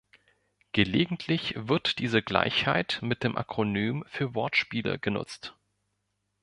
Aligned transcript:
Gelegentlich 0.71 1.53
wird 1.55 1.99
diese 1.99 2.23
Gleichheit 2.23 2.97
mit 3.03 3.23
dem 3.23 3.37
Akronym 3.37 4.03
für 4.07 4.33
Wortspiele 4.33 4.97
genutzt. 4.97 5.55